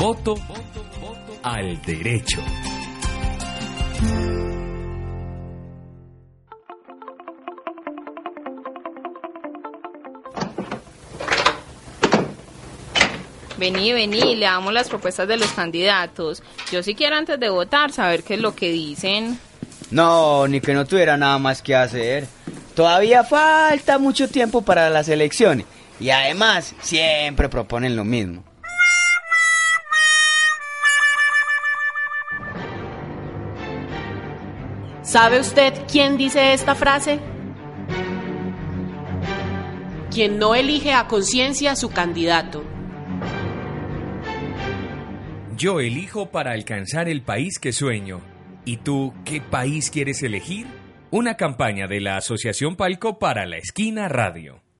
Voto 0.00 0.34
al 1.42 1.82
derecho. 1.82 2.40
Vení, 13.58 13.92
vení, 13.92 14.36
le 14.36 14.46
damos 14.46 14.72
las 14.72 14.88
propuestas 14.88 15.28
de 15.28 15.36
los 15.36 15.52
candidatos. 15.52 16.42
Yo 16.72 16.82
sí 16.82 16.94
quiero 16.94 17.16
antes 17.16 17.38
de 17.38 17.50
votar 17.50 17.92
saber 17.92 18.22
qué 18.22 18.34
es 18.34 18.40
lo 18.40 18.54
que 18.54 18.70
dicen. 18.70 19.38
No, 19.90 20.48
ni 20.48 20.62
que 20.62 20.72
no 20.72 20.86
tuviera 20.86 21.18
nada 21.18 21.36
más 21.36 21.60
que 21.60 21.76
hacer. 21.76 22.26
Todavía 22.74 23.22
falta 23.22 23.98
mucho 23.98 24.28
tiempo 24.28 24.62
para 24.62 24.88
las 24.88 25.10
elecciones. 25.10 25.66
Y 26.00 26.08
además, 26.08 26.74
siempre 26.80 27.50
proponen 27.50 27.96
lo 27.96 28.04
mismo. 28.04 28.49
¿Sabe 35.02 35.40
usted 35.40 35.72
quién 35.90 36.18
dice 36.18 36.52
esta 36.52 36.74
frase? 36.74 37.20
Quien 40.12 40.38
no 40.38 40.54
elige 40.54 40.92
a 40.92 41.08
conciencia 41.08 41.74
su 41.74 41.90
candidato. 41.90 42.64
Yo 45.56 45.80
elijo 45.80 46.30
para 46.30 46.52
alcanzar 46.52 47.08
el 47.08 47.22
país 47.22 47.58
que 47.58 47.72
sueño. 47.72 48.20
¿Y 48.64 48.78
tú 48.78 49.14
qué 49.24 49.40
país 49.40 49.90
quieres 49.90 50.22
elegir? 50.22 50.66
Una 51.10 51.36
campaña 51.36 51.86
de 51.86 52.00
la 52.00 52.16
Asociación 52.16 52.76
Palco 52.76 53.18
para 53.18 53.46
la 53.46 53.56
Esquina 53.56 54.08
Radio. 54.08 54.62